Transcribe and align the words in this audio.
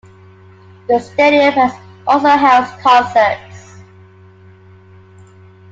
The 0.87 0.97
stadium 0.99 1.53
has 1.53 1.73
also 2.07 2.29
held 2.29 2.65
concerts. 2.81 3.83